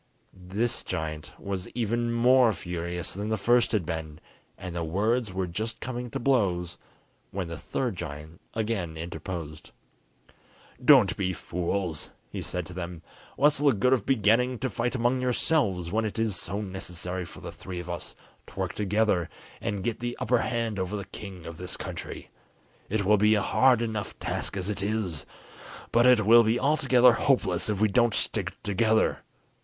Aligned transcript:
This 0.33 0.81
giant 0.83 1.31
was 1.37 1.69
even 1.75 2.11
more 2.11 2.51
furious 2.53 3.13
than 3.13 3.29
the 3.29 3.37
first 3.37 3.71
had 3.71 3.85
been, 3.85 4.19
and 4.57 4.75
words 4.87 5.31
were 5.31 5.45
just 5.45 5.79
coming 5.79 6.09
to 6.09 6.17
blows, 6.19 6.79
when 7.29 7.47
the 7.49 7.57
third 7.59 7.97
giant 7.97 8.41
again 8.55 8.97
interposed. 8.97 9.69
"Don't 10.83 11.15
be 11.15 11.33
fools," 11.33 12.09
he 12.31 12.41
said 12.41 12.65
to 12.65 12.73
them; 12.73 13.03
"what's 13.35 13.59
the 13.59 13.73
good 13.73 13.93
of 13.93 14.03
beginning 14.03 14.57
to 14.57 14.71
fight 14.71 14.95
among 14.95 15.23
ourselves, 15.23 15.91
when 15.91 16.03
it 16.03 16.17
is 16.17 16.35
so 16.35 16.61
necessary 16.61 17.23
for 17.23 17.41
the 17.41 17.51
three 17.51 17.79
of 17.79 17.87
us 17.87 18.15
to 18.47 18.55
work 18.59 18.73
together 18.73 19.29
and 19.61 19.83
get 19.83 19.99
the 19.99 20.17
upper 20.19 20.39
hand 20.39 20.79
over 20.79 20.95
the 20.97 21.05
king 21.05 21.45
of 21.45 21.57
this 21.57 21.77
country. 21.77 22.31
It 22.89 23.05
will 23.05 23.17
be 23.17 23.35
a 23.35 23.43
hard 23.43 23.83
enough 23.83 24.17
task 24.17 24.57
as 24.57 24.67
it 24.67 24.81
is, 24.81 25.27
but 25.91 26.07
it 26.07 26.25
will 26.25 26.41
be 26.43 26.59
altogether 26.59 27.13
hopeless 27.13 27.69
if 27.69 27.79
we 27.79 27.87
don't 27.87 28.15
stick 28.15 28.59
together. 28.63 29.19